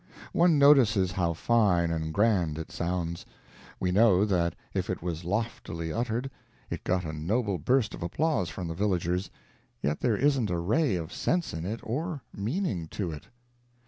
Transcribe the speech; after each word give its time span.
One 0.33 0.57
notices 0.57 1.11
how 1.11 1.33
fine 1.33 1.91
and 1.91 2.11
grand 2.11 2.57
it 2.57 2.71
sounds. 2.71 3.23
We 3.79 3.91
know 3.91 4.25
that 4.25 4.55
if 4.73 4.89
it 4.89 5.03
was 5.03 5.23
loftily 5.23 5.93
uttered, 5.93 6.31
it 6.71 6.83
got 6.83 7.05
a 7.05 7.13
noble 7.13 7.59
burst 7.59 7.93
of 7.93 8.01
applause 8.01 8.49
from 8.49 8.67
the 8.67 8.73
villagers; 8.73 9.29
yet 9.83 9.99
there 9.99 10.17
isn't 10.17 10.49
a 10.49 10.57
ray 10.57 10.95
of 10.95 11.13
sense 11.13 11.53
in 11.53 11.67
it, 11.67 11.81
or 11.83 12.23
meaning 12.33 12.87
to 12.87 13.11
it. 13.11 13.27